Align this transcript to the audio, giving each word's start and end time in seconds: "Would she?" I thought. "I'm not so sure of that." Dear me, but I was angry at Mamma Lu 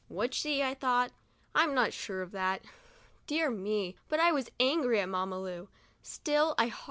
"Would 0.09 0.33
she?" 0.33 0.63
I 0.63 0.73
thought. 0.73 1.11
"I'm 1.53 1.75
not 1.75 1.89
so 1.93 2.01
sure 2.01 2.21
of 2.23 2.31
that." 2.31 2.63
Dear 3.27 3.51
me, 3.51 3.97
but 4.09 4.19
I 4.19 4.31
was 4.31 4.49
angry 4.59 4.99
at 4.99 5.09
Mamma 5.09 5.39
Lu 5.39 5.67